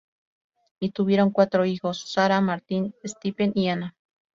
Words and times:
Y 0.79 0.89
tuvieron 0.93 1.29
cuatro 1.29 1.63
hijos: 1.63 2.11
Sarah, 2.11 2.41
Martin, 2.41 2.95
Stephen 3.05 3.51
y 3.53 3.67
Ana. 3.69 3.95